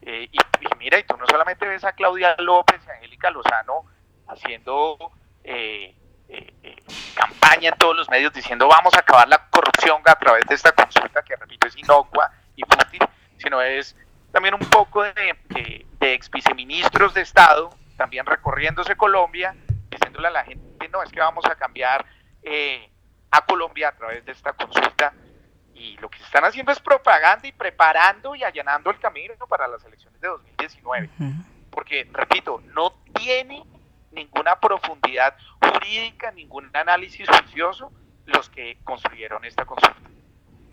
Eh, 0.00 0.30
y, 0.32 0.38
mira, 0.78 0.98
y 0.98 1.02
tú 1.02 1.14
no 1.18 1.26
solamente 1.26 1.66
ves 1.66 1.84
a 1.84 1.92
Claudia 1.92 2.36
López 2.38 2.80
y 2.86 2.90
a 2.90 2.94
Angélica 2.94 3.30
Lozano 3.30 3.84
haciendo 4.28 4.96
eh, 5.44 5.94
eh, 6.30 6.54
eh, 6.62 6.76
campaña 7.14 7.70
en 7.70 7.78
todos 7.78 7.96
los 7.96 8.10
medios 8.10 8.32
diciendo 8.34 8.68
vamos 8.68 8.92
a 8.94 9.00
acabar 9.00 9.26
la 9.28 9.47
corrupción 9.78 10.02
a 10.04 10.14
través 10.14 10.44
de 10.46 10.54
esta 10.54 10.72
consulta 10.72 11.22
que 11.22 11.36
repito 11.36 11.66
es 11.66 11.76
inocua 11.76 12.30
y 12.56 12.62
fútil, 12.62 13.00
sino 13.38 13.60
es 13.60 13.96
también 14.32 14.54
un 14.54 14.60
poco 14.60 15.02
de, 15.02 15.36
de, 15.48 16.14
ex 16.14 16.30
viceministros 16.30 17.14
de 17.14 17.22
Estado 17.22 17.70
también 17.96 18.26
recorriéndose 18.26 18.96
Colombia 18.96 19.54
diciéndole 19.90 20.28
a 20.28 20.30
la 20.30 20.44
gente 20.44 20.88
no 20.88 21.02
es 21.02 21.10
que 21.10 21.20
vamos 21.20 21.44
a 21.46 21.54
cambiar 21.54 22.04
eh, 22.42 22.90
a 23.30 23.44
Colombia 23.44 23.88
a 23.88 23.92
través 23.92 24.24
de 24.24 24.32
esta 24.32 24.52
consulta 24.52 25.12
y 25.74 25.96
lo 25.98 26.08
que 26.08 26.18
se 26.18 26.24
están 26.24 26.44
haciendo 26.44 26.72
es 26.72 26.80
propaganda 26.80 27.46
y 27.46 27.52
preparando 27.52 28.34
y 28.34 28.42
allanando 28.42 28.90
el 28.90 28.98
camino 28.98 29.34
para 29.48 29.68
las 29.68 29.84
elecciones 29.84 30.20
de 30.20 30.28
2019 30.28 31.10
porque 31.70 32.08
repito 32.12 32.62
no 32.74 32.94
tiene 33.14 33.64
ninguna 34.12 34.58
profundidad 34.58 35.36
jurídica, 35.60 36.30
ningún 36.32 36.70
análisis 36.74 37.28
juicioso 37.28 37.92
los 38.28 38.48
que 38.50 38.78
construyeron 38.84 39.44
esta 39.44 39.64
consulta. 39.64 39.96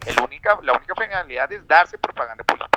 El 0.05 0.19
única, 0.21 0.59
la 0.61 0.73
única 0.73 0.93
finalidad 0.95 1.51
es 1.51 1.67
darse 1.67 1.97
propaganda 1.97 2.43
política. 2.43 2.74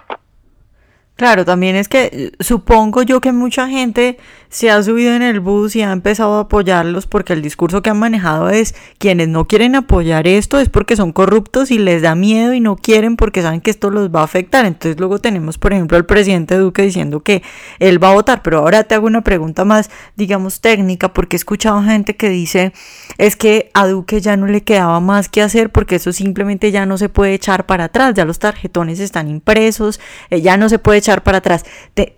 Claro, 1.19 1.45
también 1.45 1.75
es 1.75 1.89
que 1.89 2.11
eh, 2.13 2.33
supongo 2.39 3.03
yo 3.03 3.21
que 3.21 3.33
mucha 3.33 3.67
gente 3.69 4.19
se 4.51 4.71
ha 4.71 4.81
subido 4.85 5.15
en 5.15 5.23
el 5.23 5.41
bus 5.41 5.75
y 5.75 5.83
ha 5.83 5.91
empezado 5.91 6.37
a 6.37 6.43
apoyarlos 6.43 7.09
porque 7.09 7.33
el 7.33 7.43
discurso 7.43 7.83
que 7.83 7.91
han 7.91 7.99
manejado 7.99 8.51
es 8.51 8.77
quienes 8.99 9.27
no 9.27 9.47
quieren 9.47 9.75
apoyar 9.75 10.29
esto 10.29 10.61
es 10.61 10.69
porque 10.69 10.95
son 10.95 11.11
corruptos 11.11 11.73
y 11.73 11.79
les 11.79 12.03
da 12.03 12.15
miedo 12.15 12.55
y 12.55 12.61
no 12.61 12.77
quieren 12.77 13.17
porque 13.17 13.43
saben 13.43 13.61
que 13.61 13.73
esto 13.73 13.91
los 13.91 14.15
va 14.15 14.21
a 14.21 14.25
afectar. 14.25 14.65
Entonces 14.65 14.97
luego 15.01 15.19
tenemos, 15.19 15.59
por 15.59 15.73
ejemplo, 15.73 15.97
al 15.97 16.07
presidente 16.07 16.57
Duque 16.57 16.83
diciendo 16.83 17.21
que 17.21 17.43
él 17.81 18.03
va 18.03 18.11
a 18.11 18.15
votar, 18.15 18.43
pero 18.45 18.59
ahora 18.59 18.85
te 18.85 18.95
hago 18.95 19.09
una 19.09 19.23
pregunta 19.23 19.65
más, 19.65 19.91
digamos, 20.15 20.61
técnica, 20.61 21.13
porque 21.13 21.35
he 21.35 21.39
escuchado 21.39 21.83
gente 21.83 22.15
que 22.15 22.29
dice 22.29 22.73
es 23.19 23.35
que 23.35 23.73
a 23.75 23.89
Duque 23.89 24.21
ya 24.21 24.37
no 24.37 24.47
le 24.47 24.63
quedaba 24.63 25.01
más 25.01 25.29
que 25.29 25.43
hacer 25.43 25.71
porque 25.71 25.97
eso 25.97 26.13
simplemente 26.13 26.71
ya 26.71 26.87
no 26.87 26.97
se 26.97 27.09
puede 27.09 27.35
echar 27.35 27.67
para 27.67 27.85
atrás, 27.85 28.15
ya 28.15 28.25
los 28.25 28.39
tarjetones 28.39 29.01
están 29.01 29.29
impresos, 29.29 29.99
eh, 30.31 30.41
ya 30.41 30.57
no 30.57 30.69
se 30.69 30.79
puede 30.79 30.99
echar 30.99 31.08
para 31.23 31.39
atrás. 31.39 31.65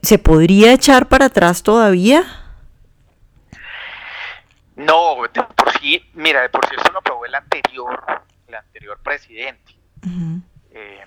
¿Se 0.03 0.19
podría 0.19 0.73
echar 0.73 1.09
para 1.09 1.27
atrás 1.27 1.63
todavía? 1.63 2.25
No, 4.77 5.17
por 5.57 5.73
sí, 5.79 6.11
mira, 6.15 6.43
de 6.43 6.49
por 6.49 6.67
sí 6.67 6.75
eso 6.79 6.91
lo 6.91 7.01
aprobó 7.01 7.27
el 7.27 7.35
anterior, 7.35 8.03
el 8.49 8.55
anterior 8.55 8.99
presidente. 9.03 9.75
Eh, 10.73 11.05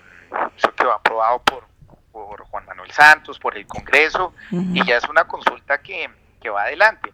eso 0.56 0.72
quedó 0.74 0.92
aprobado 0.92 1.42
por, 1.42 1.66
por 2.12 2.44
Juan 2.44 2.64
Manuel 2.66 2.90
Santos, 2.92 3.38
por 3.38 3.56
el 3.56 3.66
Congreso, 3.66 4.32
y 4.50 4.84
ya 4.86 4.98
es 4.98 5.08
una 5.08 5.24
consulta 5.24 5.82
que, 5.82 6.08
que 6.40 6.50
va 6.50 6.62
adelante. 6.62 7.12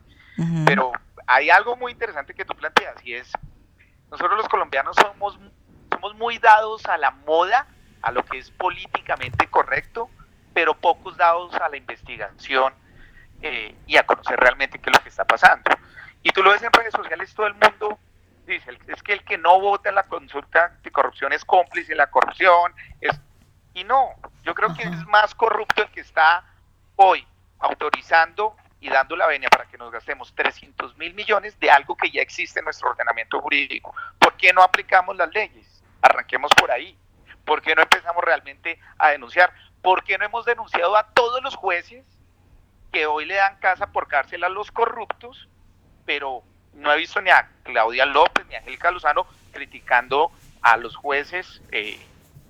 Pero 0.67 0.93
hay 1.27 1.49
algo 1.51 1.77
muy 1.77 1.93
interesante 1.93 2.35
que 2.35 2.45
tú 2.45 2.55
planteas, 2.55 2.97
y 3.05 3.15
es, 3.15 3.31
nosotros 4.11 4.37
los 4.37 4.49
colombianos 4.49 4.97
somos, 4.97 5.39
somos 5.91 6.15
muy 6.17 6.39
dados 6.39 6.85
a 6.87 6.99
la 6.99 7.11
moda, 7.11 7.67
a 8.03 8.13
lo 8.13 8.25
que 8.25 8.39
es 8.39 8.51
políticamente 8.51 9.47
correcto, 9.47 10.11
pero 10.53 10.75
pocos 10.75 11.17
dados 11.17 11.55
a 11.55 11.69
la 11.69 11.77
investigación 11.77 12.75
eh, 13.43 13.75
y 13.87 13.97
a 13.97 14.05
conocer 14.05 14.39
realmente 14.39 14.79
qué 14.79 14.91
es 14.91 14.97
lo 14.97 15.03
que 15.03 15.09
está 15.09 15.25
pasando. 15.25 15.71
Y 16.23 16.31
tú 16.31 16.43
lo 16.43 16.51
ves 16.51 16.63
en 16.63 16.73
redes 16.73 16.93
sociales, 16.93 17.35
todo 17.35 17.47
el 17.47 17.55
mundo 17.55 17.99
dice, 18.47 18.79
es 18.89 19.03
que 19.03 19.13
el 19.13 19.25
que 19.25 19.39
no 19.39 19.61
vota 19.61 19.89
en 19.89 19.95
la 19.95 20.03
consulta 20.05 20.77
de 20.83 20.91
corrupción 20.91 21.33
es 21.33 21.45
cómplice 21.45 21.93
de 21.93 21.97
la 21.97 22.11
corrupción. 22.11 22.75
Es... 23.01 23.19
Y 23.75 23.85
no, 23.85 24.11
yo 24.43 24.55
creo 24.55 24.75
que 24.75 24.83
es 24.83 25.07
más 25.07 25.35
corrupto 25.35 25.83
el 25.83 25.91
que 25.91 26.01
está 26.01 26.45
hoy 26.97 27.27
autorizando 27.61 28.57
y 28.81 28.89
dando 28.89 29.17
la 29.17 29.27
venia 29.27 29.49
para 29.49 29.67
que 29.67 29.79
nos 29.79 29.93
gastemos 29.93 30.35
300 30.35 30.97
mil 30.97 31.15
millones 31.15 31.59
de 31.61 31.71
algo 31.71 31.97
que 31.97 32.11
ya 32.11 32.23
existe 32.23 32.59
en 32.59 32.65
nuestro 32.65 32.91
ordenamiento 32.91 33.41
jurídico. 33.41 33.95
¿Por 34.19 34.37
qué 34.37 34.53
no 34.53 34.63
aplicamos 34.63 35.17
las 35.17 35.31
leyes? 35.33 35.83
Arranquemos 36.03 36.51
por 36.57 36.71
ahí. 36.71 36.97
¿Por 37.45 37.63
qué 37.63 37.75
no 37.75 37.83
empezamos 37.83 38.25
realmente 38.25 38.79
a 38.99 39.11
denunciar? 39.11 39.53
¿Por 39.83 40.05
qué 40.05 40.19
no 40.19 40.25
hemos 40.25 40.45
denunciado 40.45 40.97
a 40.97 41.09
todos 41.13 41.43
los 41.43 41.57
jueces 41.57 42.05
que 42.93 43.07
hoy 43.07 43.25
le 43.25 43.35
dan 43.35 43.57
casa 43.57 43.87
por 43.89 44.09
cárcel 44.09 44.45
a 44.45 44.49
los 44.49 44.71
corruptos? 44.71 45.49
Pero 46.05 46.43
no 46.75 46.93
he 46.93 46.99
visto 46.99 47.21
ni 47.21 47.31
a 47.31 47.49
Claudia 47.63 48.07
López 48.07 48.47
ni 48.47 48.55
a 48.55 48.59
Angélica 48.59 48.91
Lozano 48.91 49.27
criticando 49.53 50.31
a 50.63 50.77
los 50.77 50.97
jueces 50.97 51.63
eh, 51.73 51.99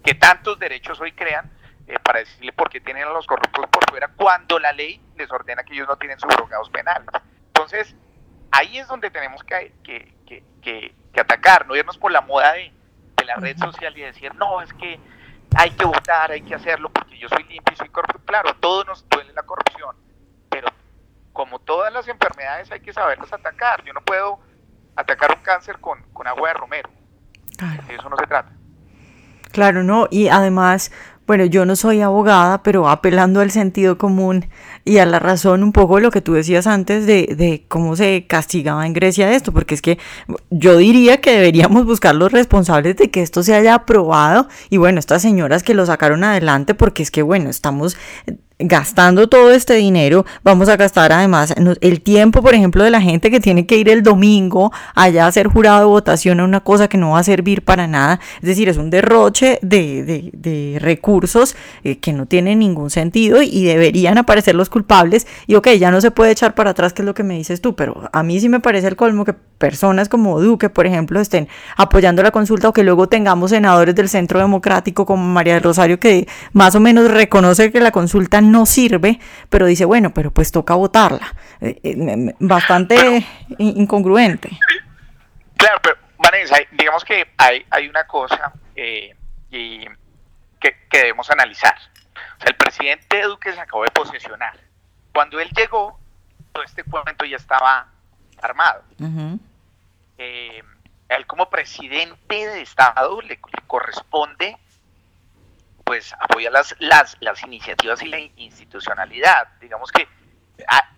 que 0.04 0.14
tantos 0.14 0.58
derechos 0.58 1.00
hoy 1.00 1.12
crean 1.12 1.50
eh, 1.87 1.99
para 2.02 2.20
decirle 2.20 2.52
por 2.52 2.68
qué 2.68 2.80
tienen 2.80 3.04
a 3.04 3.10
los 3.10 3.26
corruptos 3.26 3.66
por 3.68 3.88
fuera 3.88 4.08
cuando 4.16 4.58
la 4.58 4.72
ley 4.72 5.00
les 5.16 5.30
ordena 5.30 5.62
que 5.62 5.75
ellos 5.75 5.88
no 5.88 5.96
tienen 5.96 6.18
subrogados 6.18 6.68
penales. 6.70 7.08
Entonces, 7.49 7.94
ahí 8.50 8.78
es 8.78 8.88
donde 8.88 9.10
tenemos 9.10 9.42
que, 9.44 9.72
que, 9.84 10.12
que, 10.26 10.94
que 11.12 11.20
atacar, 11.20 11.66
no 11.66 11.76
irnos 11.76 11.99
por 11.99 12.10
la 12.10 12.20
moda 12.20 12.52
de, 12.52 12.72
de 13.16 13.25
la 13.25 13.37
red 13.37 13.56
social 13.58 13.96
y 13.96 14.02
decir, 14.02 14.34
no, 14.34 14.62
es 14.62 14.72
que 14.75 14.99
hay 15.57 15.71
que 15.71 15.85
votar, 15.85 16.30
hay 16.30 16.42
que 16.42 16.54
hacerlo 16.54 16.90
porque 16.90 17.19
yo 17.19 17.28
soy 17.28 17.45
limpio 17.45 17.73
y 17.73 17.76
soy 17.76 17.88
corrupto. 17.88 18.21
Claro, 18.25 18.54
todos 18.61 18.87
nos 18.87 19.09
duele 19.09 19.33
la 19.33 19.42
corrupción, 19.42 19.97
pero 20.49 20.69
como 21.33 21.59
todas 21.59 21.92
las 21.92 22.09
enfermedades 22.09 22.71
hay 22.71 22.80
que 22.80 22.92
saberlas 22.92 23.33
atacar. 23.33 23.85
Yo 23.85 23.92
no 23.92 24.00
puedo 24.02 24.40
atacar 24.97 25.35
un 25.37 25.42
cáncer 25.42 25.78
con, 25.80 26.00
agua 26.26 26.49
de 26.49 26.54
romero. 26.54 26.90
De 27.87 27.95
eso 27.95 28.09
no 28.09 28.16
se 28.16 28.26
trata. 28.26 28.52
Claro, 29.52 29.83
no, 29.83 30.07
y 30.11 30.28
además, 30.28 30.92
bueno, 31.30 31.44
yo 31.44 31.64
no 31.64 31.76
soy 31.76 32.00
abogada, 32.00 32.64
pero 32.64 32.88
apelando 32.88 33.38
al 33.38 33.52
sentido 33.52 33.96
común 33.99 34.46
y 34.84 34.99
a 34.99 35.06
la 35.06 35.20
razón 35.20 35.62
un 35.62 35.70
poco 35.70 36.00
lo 36.00 36.10
que 36.10 36.20
tú 36.20 36.32
decías 36.32 36.66
antes 36.66 37.06
de, 37.06 37.37
de, 37.37 37.66
cómo 37.68 37.94
se 37.94 38.26
castigaba 38.26 38.84
en 38.84 38.94
Grecia 38.94 39.30
esto, 39.30 39.52
porque 39.52 39.76
es 39.76 39.80
que 39.80 40.00
yo 40.50 40.76
diría 40.76 41.20
que 41.20 41.30
deberíamos 41.30 41.87
buscar 41.87 42.16
los 42.16 42.32
responsables 42.32 42.96
de 42.96 43.12
que 43.12 43.22
esto 43.22 43.44
se 43.44 43.54
haya 43.54 43.75
aprobado. 43.75 44.49
Y 44.70 44.78
bueno, 44.78 44.99
estas 44.99 45.22
señoras 45.22 45.62
que 45.62 45.72
lo 45.72 45.87
sacaron 45.87 46.25
adelante, 46.25 46.75
porque 46.75 47.04
es 47.04 47.12
que 47.12 47.22
bueno, 47.22 47.49
estamos 47.49 47.96
gastando 48.61 49.29
todo 49.29 49.50
este 49.50 49.75
dinero, 49.75 50.25
vamos 50.43 50.69
a 50.69 50.76
gastar 50.76 51.12
además 51.12 51.55
el 51.81 52.00
tiempo, 52.02 52.43
por 52.43 52.55
ejemplo, 52.55 52.85
de 52.85 52.90
la 52.90 53.00
gente 53.00 53.31
que 53.31 53.40
tiene 53.40 53.67
que 53.67 53.76
ir 53.76 53.88
el 53.88 54.02
domingo 54.02 54.73
allá 54.95 55.25
a 55.25 55.29
hacer 55.29 55.49
jurado 55.49 55.81
de 55.81 55.87
votación 55.87 56.40
a 56.40 56.45
una 56.45 56.61
cosa 56.61 56.88
que 56.88 56.99
no 56.99 57.11
va 57.11 57.21
a 57.21 57.25
servir 57.25 57.62
para 57.62 57.87
nada. 57.87 58.21
Es 58.37 58.49
decir, 58.49 58.69
es 58.69 58.76
un 58.76 58.90
derroche 58.90 59.59
de, 59.62 60.31
de, 60.33 60.79
recursos 60.81 61.57
eh, 61.85 61.99
que 61.99 62.12
no 62.12 62.26
tiene 62.26 62.57
ningún 62.57 62.90
sentido 62.90 63.43
y 63.43 63.64
deberían 63.64 64.19
aparecer 64.19 64.55
los 64.55 64.69
culpables. 64.69 65.26
Y 65.47 65.55
ok, 65.55 65.69
ya 65.71 65.90
no 65.90 66.00
se 66.00 66.11
puede 66.11 66.33
echar 66.33 66.55
para 66.55 66.71
atrás, 66.71 66.93
que 66.93 67.02
es 67.02 67.07
lo 67.07 67.14
que 67.14 67.23
me 67.23 67.35
dices 67.35 67.61
tú, 67.61 67.75
pero 67.75 68.09
a 68.12 68.23
mí 68.23 68.40
sí 68.40 68.49
me 68.49 68.61
parece 68.61 68.88
el 68.88 68.97
colmo 68.97 69.25
que 69.25 69.35
personas 69.61 70.09
como 70.09 70.40
Duque, 70.40 70.71
por 70.71 70.87
ejemplo, 70.87 71.21
estén 71.21 71.47
apoyando 71.76 72.23
la 72.23 72.31
consulta 72.31 72.71
o 72.71 72.73
que 72.73 72.83
luego 72.83 73.09
tengamos 73.09 73.50
senadores 73.50 73.95
del 73.95 74.09
Centro 74.09 74.40
Democrático 74.40 75.05
como 75.05 75.23
María 75.23 75.55
del 75.55 75.62
Rosario 75.62 76.00
que 76.00 76.26
más 76.52 76.75
o 76.75 76.81
menos 76.81 77.11
reconoce 77.11 77.71
que 77.71 77.81
la 77.81 77.90
consulta 77.90 78.40
sirve, 78.66 79.21
pero 79.49 79.66
dice, 79.66 79.85
bueno, 79.85 80.12
pero 80.12 80.30
pues 80.30 80.52
toca 80.52 80.75
votarla. 80.75 81.35
Eh, 81.61 81.80
eh, 81.83 82.35
bastante 82.38 83.26
incongruente. 83.59 84.50
Claro, 85.57 85.78
pero 85.83 85.97
Vanessa, 86.19 86.57
digamos 86.73 87.04
que 87.04 87.33
hay, 87.37 87.64
hay 87.71 87.88
una 87.88 88.07
cosa 88.07 88.52
eh, 88.75 89.14
y 89.50 89.85
que, 90.59 90.76
debemos 90.90 91.30
analizar. 91.30 91.76
O 92.14 92.40
sea, 92.40 92.49
el 92.49 92.57
presidente 92.57 93.23
Duque 93.23 93.52
se 93.52 93.61
acabó 93.61 93.85
de 93.85 93.90
posesionar. 93.90 94.59
Cuando 95.12 95.38
él 95.40 95.50
llegó, 95.57 95.99
todo 96.52 96.64
este 96.64 96.85
cuento 96.85 97.25
ya 97.25 97.37
estaba 97.37 97.88
armado. 98.42 98.83
él 100.19 101.26
como 101.26 101.50
presidente 101.50 102.47
de 102.47 102.62
Estado 102.62 103.21
le 103.21 103.38
corresponde 103.66 104.57
pues 105.90 106.14
apoya 106.20 106.52
las, 106.52 106.76
las, 106.78 107.16
las 107.18 107.42
iniciativas 107.42 108.00
y 108.00 108.06
la 108.06 108.20
institucionalidad. 108.20 109.49
Digamos 109.61 109.90
que 109.90 110.06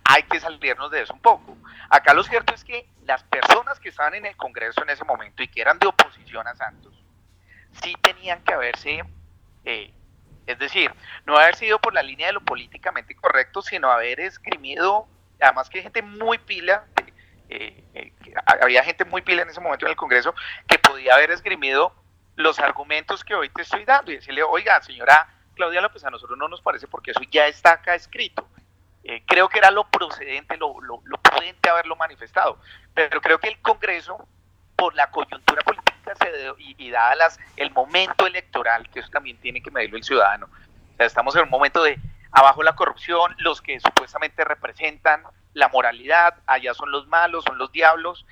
hay 0.03 0.21
que 0.21 0.39
salirnos 0.39 0.91
de 0.91 1.01
eso 1.01 1.15
un 1.15 1.19
poco. 1.19 1.57
Acá 1.89 2.13
lo 2.13 2.21
cierto 2.21 2.53
es 2.53 2.63
que 2.63 2.87
las 3.03 3.23
personas 3.23 3.79
que 3.79 3.89
estaban 3.89 4.13
en 4.13 4.27
el 4.27 4.37
Congreso 4.37 4.83
en 4.83 4.91
ese 4.91 5.03
momento 5.03 5.41
y 5.41 5.47
que 5.47 5.61
eran 5.61 5.79
de 5.79 5.87
oposición 5.87 6.47
a 6.47 6.53
Santos, 6.53 6.93
sí 7.81 7.95
tenían 8.03 8.43
que 8.43 8.53
haberse, 8.53 9.03
eh, 9.65 9.91
es 10.45 10.59
decir, 10.59 10.93
no 11.25 11.39
haber 11.39 11.55
sido 11.55 11.79
por 11.79 11.95
la 11.95 12.03
línea 12.03 12.27
de 12.27 12.33
lo 12.33 12.41
políticamente 12.41 13.15
correcto, 13.15 13.63
sino 13.63 13.89
haber 13.89 14.19
esgrimido, 14.19 15.07
además 15.41 15.71
que 15.71 15.79
hay 15.79 15.83
gente 15.85 16.03
muy 16.03 16.37
pila, 16.37 16.85
eh, 17.49 17.83
eh, 17.95 18.13
había 18.61 18.83
gente 18.83 19.05
muy 19.05 19.23
pila 19.23 19.41
en 19.41 19.49
ese 19.49 19.59
momento 19.59 19.87
en 19.87 19.93
el 19.93 19.97
Congreso 19.97 20.35
que 20.67 20.77
podía 20.77 21.15
haber 21.15 21.31
esgrimido 21.31 21.95
los 22.35 22.59
argumentos 22.59 23.23
que 23.23 23.35
hoy 23.35 23.49
te 23.49 23.61
estoy 23.61 23.85
dando 23.85 24.11
y 24.11 24.15
decirle, 24.15 24.43
oiga, 24.43 24.81
señora 24.81 25.27
Claudia 25.55 25.81
López, 25.81 26.03
a 26.03 26.09
nosotros 26.09 26.37
no 26.37 26.47
nos 26.47 26.61
parece 26.61 26.87
porque 26.87 27.11
eso 27.11 27.21
ya 27.31 27.47
está 27.47 27.73
acá 27.73 27.95
escrito. 27.95 28.47
Eh, 29.03 29.21
creo 29.27 29.49
que 29.49 29.59
era 29.59 29.69
lo 29.69 29.83
procedente, 29.89 30.55
lo, 30.57 30.79
lo, 30.81 31.17
prudente 31.17 31.69
haberlo 31.69 31.95
manifestado, 31.97 32.57
pero 32.93 33.19
creo 33.19 33.37
que 33.37 33.49
el 33.49 33.59
Congreso, 33.59 34.27
por 34.77 34.95
la 34.95 35.11
coyuntura 35.11 35.61
política 35.61 36.15
se 36.15 36.53
y, 36.57 36.75
y 36.77 36.89
dada 36.89 37.13
las, 37.15 37.39
el 37.57 37.71
momento 37.71 38.25
electoral, 38.25 38.89
que 38.89 39.01
eso 39.01 39.09
también 39.09 39.37
tiene 39.39 39.61
que 39.61 39.71
medirlo 39.71 39.97
el 39.97 40.05
ciudadano, 40.05 40.45
o 40.45 40.97
sea, 40.97 41.05
estamos 41.05 41.35
en 41.35 41.43
un 41.43 41.49
momento 41.49 41.83
de 41.83 41.99
abajo 42.31 42.63
la 42.63 42.75
corrupción, 42.75 43.35
los 43.39 43.61
que 43.61 43.77
supuestamente 43.81 44.45
representan 44.45 45.23
la 45.53 45.67
moralidad, 45.67 46.35
allá 46.47 46.73
son 46.73 46.89
los 46.91 47.05
malos, 47.07 47.43
son 47.43 47.57
los 47.57 47.73
diablos, 47.73 48.25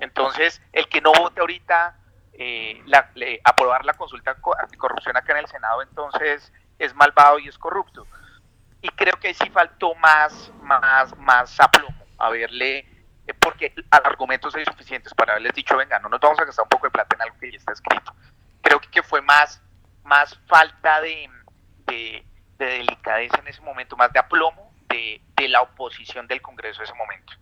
entonces 0.00 0.60
el 0.72 0.88
que 0.88 1.00
no 1.00 1.12
vote 1.12 1.40
ahorita 1.40 1.96
eh, 2.38 3.40
aprobar 3.44 3.84
la 3.84 3.94
consulta 3.94 4.34
corrupción 4.34 5.16
acá 5.16 5.32
en 5.32 5.38
el 5.38 5.46
Senado, 5.46 5.82
entonces 5.82 6.52
es 6.78 6.94
malvado 6.94 7.38
y 7.38 7.48
es 7.48 7.58
corrupto. 7.58 8.06
Y 8.82 8.88
creo 8.90 9.14
que 9.18 9.32
sí 9.34 9.48
faltó 9.50 9.94
más, 9.96 10.52
más, 10.62 11.16
más 11.18 11.58
aplomo, 11.58 12.04
haberle, 12.18 12.78
eh, 13.26 13.34
porque 13.40 13.74
argumentos 13.90 14.52
son 14.52 14.60
insuficientes 14.60 15.14
para 15.14 15.32
haberles 15.32 15.54
dicho, 15.54 15.76
venga, 15.76 15.98
no 15.98 16.08
nos 16.08 16.20
vamos 16.20 16.38
a 16.38 16.44
gastar 16.44 16.64
un 16.64 16.68
poco 16.68 16.86
de 16.86 16.90
plata 16.90 17.16
en 17.16 17.22
algo 17.22 17.36
que 17.38 17.50
ya 17.50 17.58
está 17.58 17.72
escrito. 17.72 18.14
Creo 18.62 18.80
que, 18.80 19.02
fue 19.02 19.22
más, 19.22 19.62
más 20.04 20.38
falta 20.46 21.00
de, 21.00 21.30
de, 21.86 22.26
delicadeza 22.58 23.38
en 23.38 23.48
ese 23.48 23.62
momento, 23.62 23.96
más 23.96 24.12
de 24.12 24.18
aplomo 24.18 24.72
de 24.88 25.48
la 25.48 25.62
oposición 25.62 26.26
del 26.26 26.40
Congreso 26.40 26.80
en 26.80 26.84
ese 26.84 26.94
momento. 26.94 27.32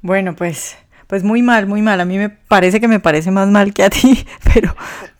Bueno, 0.00 0.34
pues 0.34 0.76
pues 1.12 1.24
muy 1.24 1.42
mal, 1.42 1.66
muy 1.66 1.82
mal. 1.82 2.00
A 2.00 2.06
mí 2.06 2.16
me 2.16 2.30
parece 2.30 2.80
que 2.80 2.88
me 2.88 2.98
parece 2.98 3.30
más 3.30 3.46
mal 3.46 3.74
que 3.74 3.84
a 3.84 3.90
ti, 3.90 4.26
pero, 4.54 4.74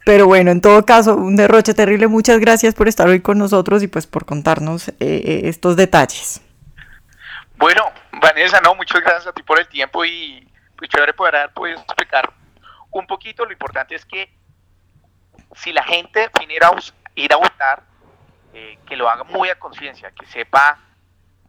pero 0.07 0.25
bueno, 0.27 0.51
en 0.51 0.63
todo 0.63 0.87
caso, 0.87 1.15
un 1.17 1.37
derroche 1.37 1.75
terrible. 1.75 2.07
Muchas 2.07 2.39
gracias 2.39 2.75
por 2.75 2.89
estar 2.89 3.07
hoy 3.09 3.21
con 3.21 3.37
nosotros 3.37 3.83
y 3.83 3.89
pues 3.89 4.07
por 4.07 4.25
contarnos 4.25 4.89
eh, 4.89 4.95
eh, 5.01 5.41
estos 5.45 5.77
detalles. 5.77 6.41
Bueno, 7.59 7.93
Vanessa, 8.11 8.59
no, 8.63 8.75
muchas 8.75 9.03
gracias 9.03 9.27
a 9.27 9.33
ti 9.35 9.43
por 9.43 9.61
el 9.61 9.69
tiempo 9.69 10.03
y 10.03 10.51
pues 10.79 10.89
chévere 10.89 11.13
poder 11.13 11.51
podido 11.53 11.79
explicar 11.81 12.33
un 12.91 13.07
poquito. 13.07 13.45
Lo 13.45 13.53
importante 13.53 13.95
es 13.95 14.07
que 14.07 14.35
si 15.57 15.75
la 15.75 15.85
gente 15.85 16.31
viniera 16.41 16.69
a 16.69 16.77
ir 17.17 17.35
a 17.35 17.37
votar, 17.37 17.83
eh, 18.55 18.79
que 18.87 18.97
lo 18.97 19.11
haga 19.11 19.25
muy 19.25 19.51
a 19.51 19.59
conciencia, 19.59 20.11
que 20.13 20.25
sepa 20.25 20.79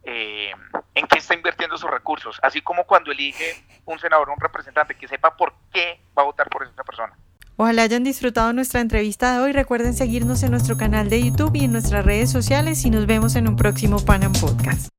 eh, 0.04 0.52
en 0.96 1.08
qué 1.08 1.18
está 1.18 1.34
invirtiendo 1.34 1.78
sus 1.78 1.90
recursos, 1.90 2.40
así 2.44 2.62
como 2.62 2.86
cuando 2.86 3.12
elige 3.12 3.64
un 3.86 4.00
senador 4.00 4.30
o 4.30 4.34
un 4.34 4.40
representante, 4.40 4.96
que 4.96 5.08
sepa 5.08 5.36
por 5.36 5.54
qué 5.72 6.00
va 6.18 6.24
a 6.24 6.26
votar 6.26 6.50
por 6.50 6.64
esa 6.64 6.84
persona. 6.84 7.18
Ojalá 7.56 7.84
hayan 7.84 8.04
disfrutado 8.04 8.52
nuestra 8.52 8.82
entrevista 8.82 9.34
de 9.34 9.40
hoy. 9.40 9.52
Recuerden 9.52 9.94
seguirnos 9.94 10.42
en 10.44 10.52
nuestro 10.52 10.76
canal 10.76 11.10
de 11.10 11.24
YouTube 11.24 11.56
y 11.56 11.66
en 11.66 11.72
nuestras 11.72 12.04
redes 12.04 12.32
sociales 12.32 12.84
y 12.86 12.90
nos 12.90 13.06
vemos 13.06 13.36
en 13.36 13.48
un 13.48 13.56
próximo 13.56 14.04
Panam 14.04 14.34
Podcast. 14.34 14.90